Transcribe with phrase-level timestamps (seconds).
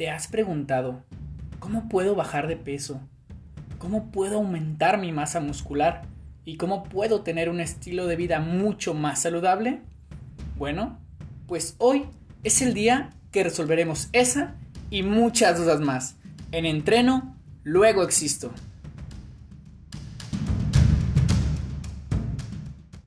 [0.00, 1.04] ¿Te has preguntado
[1.58, 3.02] cómo puedo bajar de peso?
[3.76, 6.06] ¿Cómo puedo aumentar mi masa muscular?
[6.46, 9.82] ¿Y cómo puedo tener un estilo de vida mucho más saludable?
[10.56, 10.98] Bueno,
[11.46, 12.06] pues hoy
[12.44, 14.54] es el día que resolveremos esa
[14.88, 16.16] y muchas dudas más.
[16.50, 18.54] En entreno, luego existo.